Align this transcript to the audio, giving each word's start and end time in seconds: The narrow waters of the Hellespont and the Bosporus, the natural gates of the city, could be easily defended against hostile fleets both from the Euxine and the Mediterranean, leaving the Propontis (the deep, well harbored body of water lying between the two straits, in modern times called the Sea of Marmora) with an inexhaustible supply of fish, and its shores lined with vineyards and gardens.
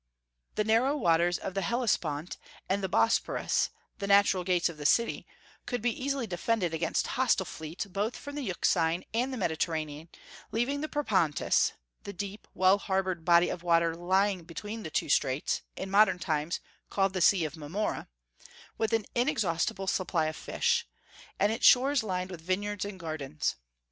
The 0.55 0.63
narrow 0.63 0.97
waters 0.97 1.37
of 1.37 1.53
the 1.53 1.61
Hellespont 1.61 2.37
and 2.67 2.81
the 2.81 2.89
Bosporus, 2.89 3.69
the 3.99 4.07
natural 4.07 4.43
gates 4.43 4.67
of 4.67 4.77
the 4.77 4.85
city, 4.87 5.27
could 5.67 5.79
be 5.79 5.91
easily 5.93 6.25
defended 6.25 6.73
against 6.73 7.05
hostile 7.05 7.45
fleets 7.45 7.85
both 7.85 8.15
from 8.17 8.33
the 8.33 8.41
Euxine 8.41 9.03
and 9.13 9.31
the 9.31 9.37
Mediterranean, 9.37 10.09
leaving 10.51 10.81
the 10.81 10.87
Propontis 10.87 11.73
(the 12.03 12.13
deep, 12.13 12.47
well 12.55 12.79
harbored 12.79 13.23
body 13.23 13.49
of 13.49 13.61
water 13.61 13.93
lying 13.93 14.41
between 14.43 14.81
the 14.81 14.89
two 14.89 15.07
straits, 15.07 15.61
in 15.75 15.91
modern 15.91 16.17
times 16.17 16.59
called 16.89 17.13
the 17.13 17.21
Sea 17.21 17.45
of 17.45 17.55
Marmora) 17.55 18.07
with 18.79 18.93
an 18.93 19.05
inexhaustible 19.13 19.85
supply 19.85 20.25
of 20.25 20.35
fish, 20.35 20.87
and 21.39 21.51
its 21.51 21.67
shores 21.67 22.01
lined 22.01 22.31
with 22.31 22.41
vineyards 22.41 22.85
and 22.85 22.99
gardens. 22.99 23.55